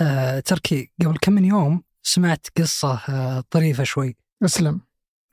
[0.00, 0.92] آه تركي.
[1.02, 4.16] قبل كم من يوم سمعت قصة آه طريفة شوي.
[4.44, 4.80] اسلم.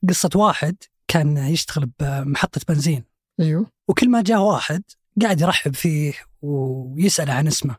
[0.10, 0.76] قصة واحد
[1.08, 3.04] كان يشتغل بمحطة بنزين.
[3.40, 3.72] أيوه.
[3.88, 4.84] وكل ما جاء واحد
[5.22, 7.76] قاعد يرحب فيه ويسأل عن اسمه.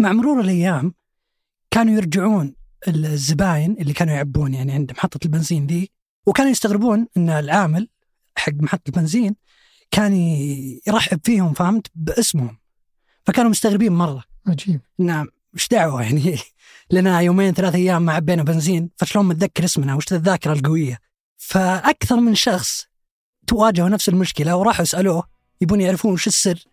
[0.00, 0.94] مع مرور الأيام
[1.70, 2.54] كانوا يرجعون
[2.88, 5.90] الزباين اللي كانوا يعبون يعني عند محطة البنزين ذي
[6.26, 7.88] وكانوا يستغربون أن العامل
[8.36, 9.36] حق محطة البنزين
[9.90, 10.12] كان
[10.86, 12.58] يرحب فيهم فهمت؟ باسمهم.
[13.24, 14.24] فكانوا مستغربين مرة.
[14.46, 14.80] عجيب.
[14.98, 15.26] نعم.
[15.58, 16.38] وش دعوة يعني؟
[16.90, 20.98] لنا يومين ثلاث أيام ما عبينا بنزين فشلون متذكر اسمنا؟ وش الذاكرة القوية؟
[21.36, 22.86] فأكثر من شخص
[23.46, 25.24] تواجهوا نفس المشكلة وراحوا يسألوه
[25.60, 26.64] يبون يعرفون وش السر.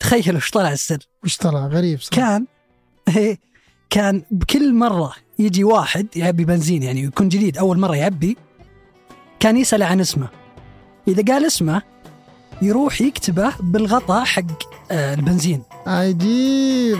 [0.00, 0.98] تخيلوا وش طلع السر.
[1.24, 2.16] وش طلع؟ غريب صراحة.
[2.16, 2.46] كان
[3.16, 3.38] إيه،
[3.90, 8.36] كان بكل مرة يجي واحد يعبي بنزين يعني يكون جديد أول مرة يعبي
[9.40, 10.28] كان يسأل عن اسمه.
[11.08, 11.82] إذا قال اسمه
[12.62, 15.62] يروح يكتبه بالغطاء حق آه، البنزين.
[15.86, 16.98] عجيب.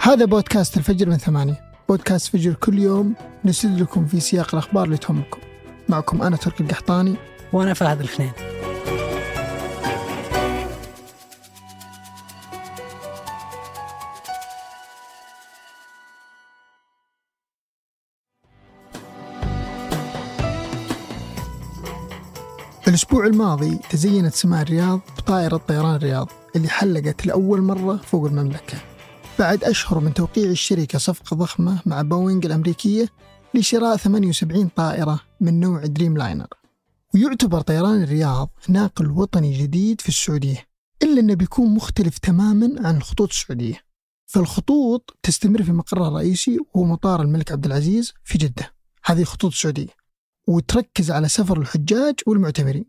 [0.00, 1.60] هذا بودكاست الفجر من ثمانية.
[1.88, 3.14] بودكاست فجر كل يوم
[3.44, 5.40] نسرد لكم في سياق الأخبار اللي تهمكم.
[5.88, 7.14] معكم أنا ترك القحطاني.
[7.52, 8.32] وأنا فهد الخنين.
[22.88, 28.78] الأسبوع الماضي تزينت سماء الرياض بطائرة طيران الرياض اللي حلقت لأول مرة فوق المملكة.
[29.38, 33.08] بعد أشهر من توقيع الشركة صفقة ضخمة مع بوينغ الأمريكية
[33.54, 36.46] لشراء 78 طائرة من نوع دريم لاينر
[37.14, 40.64] ويعتبر طيران الرياض ناقل وطني جديد في السعودية
[41.02, 43.80] إلا أنه بيكون مختلف تماما عن الخطوط السعودية.
[44.26, 48.72] فالخطوط تستمر في مقرها الرئيسي وهو مطار الملك عبد العزيز في جدة.
[49.04, 49.97] هذه خطوط السعودية
[50.48, 52.84] وتركز على سفر الحجاج والمعتمرين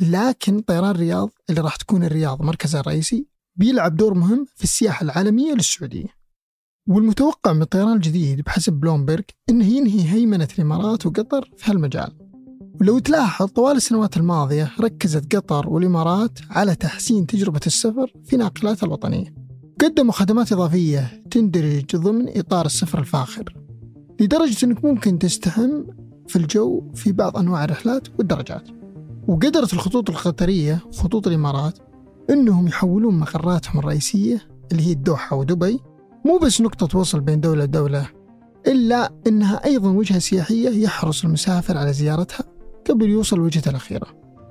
[0.00, 5.52] لكن طيران الرياض اللي راح تكون الرياض مركزها الرئيسي بيلعب دور مهم في السياحة العالمية
[5.52, 6.18] للسعودية
[6.88, 12.12] والمتوقع من الطيران الجديد بحسب بلومبرج إنه ينهي هيمنة الإمارات وقطر في هالمجال.
[12.80, 19.34] ولو تلاحظ طوال السنوات الماضية ركزت قطر والإمارات على تحسين تجربة السفر في ناقلاتها الوطنية.
[19.80, 23.54] قدموا خدمات إضافية تندرج ضمن إطار السفر الفاخر
[24.20, 25.82] لدرجة أنك ممكن تستحم
[26.28, 28.68] في الجو في بعض أنواع الرحلات والدرجات.
[29.28, 31.78] وقدرت الخطوط القطرية خطوط الإمارات
[32.30, 35.80] أنهم يحولون مقراتهم الرئيسية اللي هي الدوحة ودبي.
[36.24, 38.08] مو بس نقطة وصل بين دولة ودولة
[38.66, 42.44] إلا أنها أيضا وجهة سياحية يحرص المسافر على زيارتها
[42.90, 44.06] قبل يوصل وجهته الأخيرة.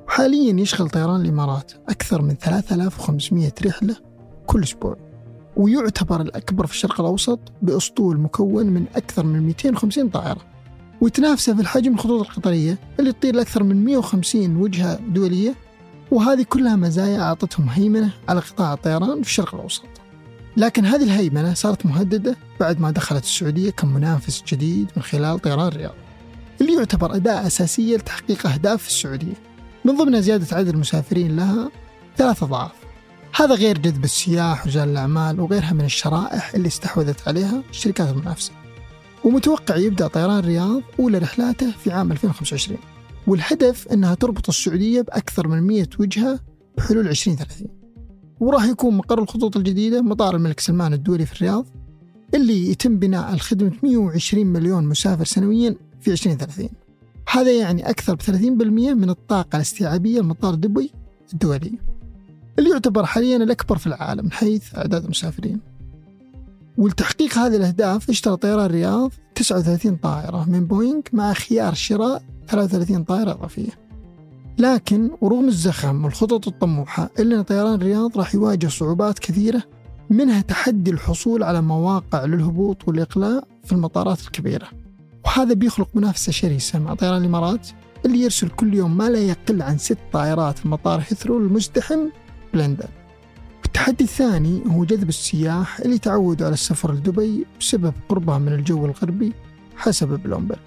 [0.07, 3.95] وحاليا يشغل طيران الإمارات أكثر من 3500 رحلة
[4.45, 4.97] كل أسبوع.
[5.57, 10.56] ويعتبر الأكبر في الشرق الأوسط بأسطول مكون من أكثر من 250 طائرة.
[11.01, 15.55] وتنافسه في الحجم الخطوط القطرية اللي تطير لأكثر من 150 وجهة دولية
[16.11, 19.83] وهذه كلها مزايا أعطتهم هيمنة على قطاع الطيران في الشرق الأوسط.
[20.57, 25.93] لكن هذه الهيمنة صارت مهددة بعد ما دخلت السعودية كمنافس جديد من خلال طيران الرياض
[26.61, 29.33] اللي يعتبر أداة أساسية لتحقيق أهداف في السعودية.
[29.85, 31.69] من ضمنها زيادة عدد المسافرين لها
[32.17, 32.71] ثلاث أضعاف.
[33.35, 38.51] هذا غير جذب السياح ورجال الأعمال وغيرها من الشرائح اللي استحوذت عليها الشركات المنافسة.
[39.27, 42.77] ومتوقع يبدأ طيران الرياض أولى رحلاته في عام 2025
[43.27, 46.39] والهدف أنها تربط السعودية بأكثر من 100 وجهة
[46.77, 47.67] بحلول 2030
[48.39, 51.65] وراح يكون مقر الخطوط الجديدة مطار الملك سلمان الدولي في الرياض
[52.33, 56.69] اللي يتم بناء لخدمة 120 مليون مسافر سنويا في 2030
[57.31, 58.29] هذا يعني أكثر ب 30%
[58.75, 60.91] من الطاقة الاستيعابية لمطار دبي
[61.33, 61.71] الدولي.
[62.59, 65.59] اللي يعتبر حاليا الأكبر في العالم من حيث أعداد المسافرين.
[66.77, 73.31] ولتحقيق هذه الأهداف اشترى طيران الرياض 39 طائرة من بوينغ مع خيار شراء 33 طائرة
[73.31, 73.69] إضافية.
[74.57, 79.63] لكن ورغم الزخم والخطط الطموحة إلا أن طيران الرياض راح يواجه صعوبات كثيرة
[80.09, 84.67] منها تحدي الحصول على مواقع للهبوط والإقلاع في المطارات الكبيرة.
[85.25, 87.67] وهذا بيخلق منافسة شرسة مع طيران الإمارات
[88.05, 91.99] اللي يرسل كل يوم ما لا يقل عن ست طائرات في مطار هيثرو المزدحم
[92.53, 92.87] بلندن.
[93.67, 99.33] التحدي الثاني هو جذب السياح اللي تعودوا على السفر لدبي بسبب قربها من الجو الغربي
[99.75, 100.59] حسب بلومبرج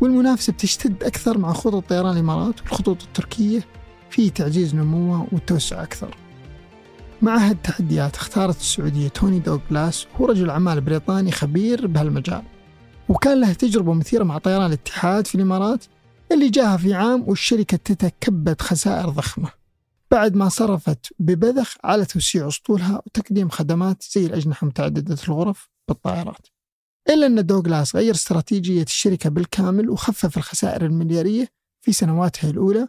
[0.00, 3.60] والمنافسة بتشتد أكثر مع خطط طيران الإمارات والخطوط التركية
[4.10, 6.16] في تعزيز نموها والتوسع أكثر.
[7.22, 12.42] مع هالتحديات اختارت السعودية توني دوغلاس هو رجل أعمال بريطاني خبير بهالمجال.
[13.08, 15.84] وكان له تجربة مثيرة مع طيران الاتحاد في الإمارات
[16.32, 19.65] اللي جاها في عام والشركة تتكبد خسائر ضخمة.
[20.10, 26.46] بعد ما صرفت ببذخ على توسيع أسطولها وتقديم خدمات زي الأجنحة متعددة الغرف بالطائرات.
[27.08, 31.48] إلا أن دوغلاس غير استراتيجية الشركة بالكامل وخفف الخسائر المليارية
[31.80, 32.88] في سنواتها الأولى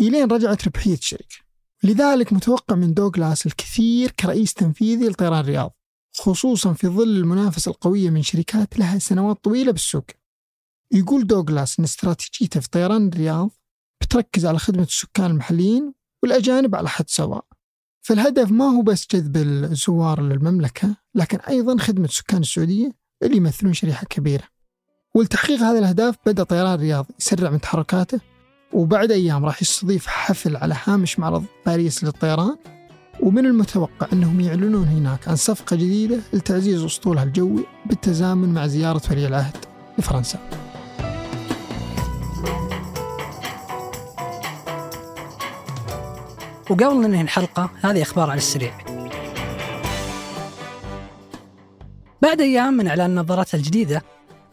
[0.00, 1.36] إلين رجعت ربحية الشركة.
[1.82, 5.76] لذلك متوقع من دوغلاس الكثير كرئيس تنفيذي لطيران الرياض
[6.16, 10.04] خصوصا في ظل المنافسة القوية من شركات لها سنوات طويلة بالسوق.
[10.92, 13.50] يقول دوغلاس أن استراتيجيته في طيران الرياض
[14.00, 15.94] بتركز على خدمة السكان المحليين
[16.24, 17.44] والأجانب على حد سواء.
[18.00, 22.92] فالهدف ما هو بس جذب الزوار للمملكة لكن أيضا خدمة سكان السعودية
[23.22, 24.44] اللي يمثلون شريحة كبيرة.
[25.14, 28.20] ولتحقيق هذه الأهداف بدأ طيران الرياض يسرع من تحركاته
[28.72, 32.56] وبعد أيام راح يستضيف حفل على هامش معرض باريس للطيران.
[33.20, 39.26] ومن المتوقع أنهم يعلنون هناك عن صفقة جديدة لتعزيز أسطولها الجوي بالتزامن مع زيارة ولي
[39.26, 39.56] العهد
[39.98, 40.63] لفرنسا.
[46.70, 48.78] وقبل ننهي الحلقة هذه أخبار على السريع.
[52.22, 54.02] بعد أيام من إعلان نظاراتها الجديدة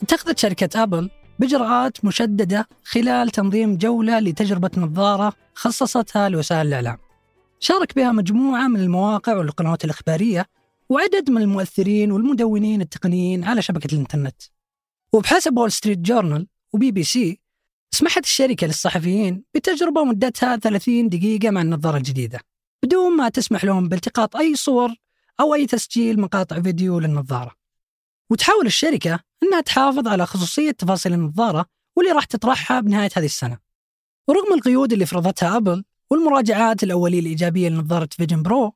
[0.02, 1.10] اتخذت شركة أبل
[1.40, 6.98] بإجراءات مشددة خلال تنظيم جولة لتجربة نظارة خصصتها لوسائل الإعلام.
[7.60, 10.46] شارك بها مجموعة من المواقع والقنوات الإخبارية
[10.90, 14.42] وعدد من المؤثرين والمدونين التقنيين على شبكة الإنترنت.
[15.14, 17.41] وبحسب وول ستريت جورنال وبي بي سي
[17.94, 22.40] سمحت الشركة للصحفيين بتجربة مدتها 30 دقيقة مع النظارة الجديدة
[22.84, 24.96] بدون ما تسمح لهم بالتقاط أي صور
[25.40, 27.56] أو أي تسجيل مقاطع فيديو للنظارة.
[28.30, 31.66] وتحاول الشركة أنها تحافظ على خصوصية تفاصيل النظارة
[31.96, 33.58] واللي راح تطرحها بنهاية هذه السنة.
[34.28, 38.74] ورغم القيود اللي فرضتها أبل والمراجعات الأولية الإيجابية لنظارة فيجن برو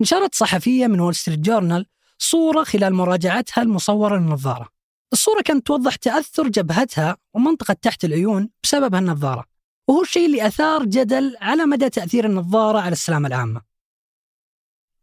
[0.00, 1.86] نشرت صحفية من وول ستريت جورنال
[2.18, 4.79] صورة خلال مراجعتها المصورة للنظارة.
[5.12, 9.44] الصورة كانت توضح تأثر جبهتها ومنطقة تحت العيون بسبب هالنظارة
[9.88, 13.62] وهو الشيء اللي أثار جدل على مدى تأثير النظارة على السلامة العامة.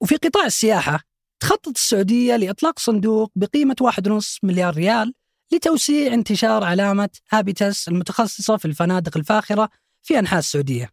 [0.02, 1.00] وفي قطاع السياحة
[1.40, 5.14] تخطط السعودية لإطلاق صندوق بقيمة 1.5 مليار ريال
[5.54, 9.70] لتوسيع انتشار علامة هابيتس المتخصصة في الفنادق الفاخرة
[10.04, 10.92] في أنحاء السعودية.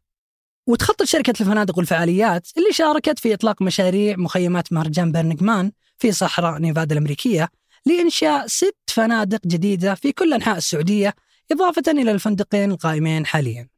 [0.67, 6.93] وتخطط شركة الفنادق والفعاليات اللي شاركت في إطلاق مشاريع مخيمات مهرجان برنجمان في صحراء نيفادا
[6.93, 7.49] الأمريكية
[7.87, 11.15] لإنشاء ست فنادق جديدة في كل أنحاء السعودية
[11.53, 13.69] إضافة إلى الفندقين القائمين حاليا.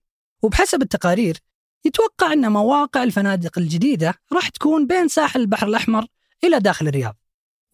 [0.43, 1.39] وبحسب التقارير
[1.85, 6.07] يتوقع أن مواقع الفنادق الجديدة راح تكون بين ساحل البحر الأحمر
[6.45, 7.17] إلى داخل الرياض.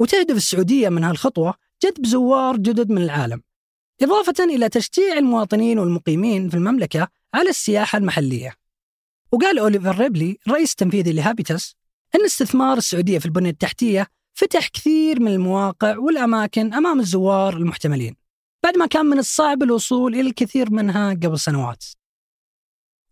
[0.01, 3.43] وتهدف السعودية من هالخطوة جذب زوار جدد من العالم
[4.03, 8.55] إضافة إلى تشجيع المواطنين والمقيمين في المملكة على السياحة المحلية.
[9.33, 11.77] وقال أوليفر ريبلي الرئيس التنفيذي لهابيتاس
[12.15, 18.23] أن استثمار السعودية في البنية التحتية فتح كثير من المواقع والأماكن أمام الزوار المحتملين
[18.65, 21.85] بعد ما كان من الصعب الوصول إلى الكثير منها قبل سنوات.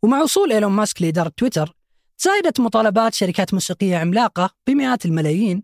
[0.02, 1.76] ومع وصول إيلون ماسك لإدارة تويتر
[2.18, 5.62] زايدت مطالبات شركات موسيقية عملاقة بمئات الملايين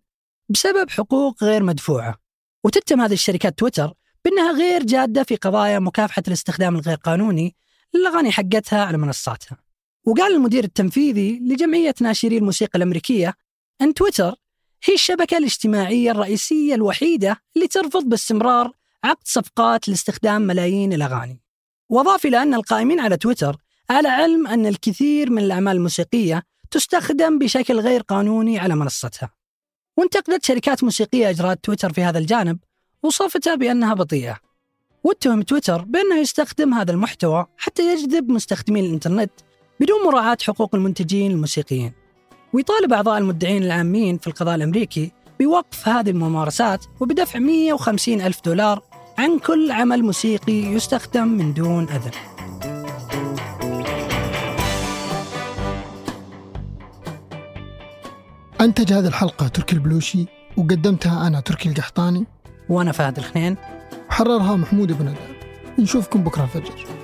[0.48, 2.14] بسبب حقوق غير مدفوعة.
[2.64, 3.92] وتتهم هذه الشركات تويتر
[4.24, 7.56] بأنها غير جادة في قضايا مكافحة الاستخدام الغير قانوني
[7.94, 9.56] للأغاني حقتها على منصاتها.
[10.04, 13.34] وقال المدير التنفيذي لجمعية ناشري الموسيقى الأمريكية
[13.80, 14.34] أن تويتر
[14.84, 18.72] هي الشبكة الاجتماعية الرئيسية الوحيدة اللي ترفض باستمرار
[19.04, 21.40] عقد صفقات لاستخدام ملايين الأغاني.
[21.88, 23.56] وأضاف إلى أن القائمين على تويتر
[23.90, 29.30] على علم أن الكثير من الأعمال الموسيقية تستخدم بشكل غير قانوني على منصتها.
[29.96, 32.58] وانتقدت شركات موسيقية إجراءات تويتر في هذا الجانب
[33.02, 34.36] وصفتها بأنها بطيئة.
[35.04, 39.30] واتهم تويتر بأنه يستخدم هذا المحتوى حتى يجذب مستخدمين الإنترنت
[39.80, 42.05] بدون مراعاة حقوق المنتجين الموسيقيين.
[42.56, 48.82] ويطالب أعضاء المدعين العامين في القضاء الأمريكي بوقف هذه الممارسات وبدفع 150 ألف دولار
[49.18, 52.10] عن كل عمل موسيقي يستخدم من دون أذن.
[58.60, 62.26] أنتج هذه الحلقة تركي البلوشي وقدمتها أنا تركي القحطاني.
[62.68, 63.56] وأنا فهد الخنين.
[64.08, 65.14] وحررها محمود بن
[65.78, 66.95] نشوفكم بكرة الفجر.